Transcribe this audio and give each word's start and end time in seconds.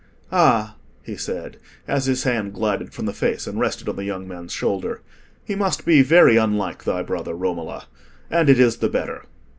"Ah," 0.31 0.77
he 1.03 1.15
said, 1.15 1.57
as 1.87 2.07
his 2.07 2.23
hand 2.23 2.53
glided 2.55 2.91
from 2.91 3.05
the 3.05 3.13
face 3.13 3.45
and 3.45 3.59
rested 3.59 3.87
on 3.87 3.97
the 3.97 4.03
young 4.03 4.27
man's 4.27 4.51
shoulder. 4.51 4.99
"He 5.45 5.53
must 5.53 5.85
be 5.85 6.01
very 6.01 6.37
unlike 6.37 6.85
thy 6.85 7.03
brother, 7.03 7.35
Romola: 7.35 7.85
and 8.27 8.49
it 8.49 8.59
is 8.59 8.77
the 8.77 8.89
better. 8.89 9.25